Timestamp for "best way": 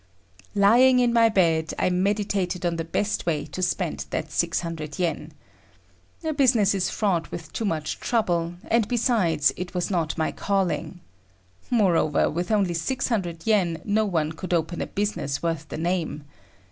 2.83-3.45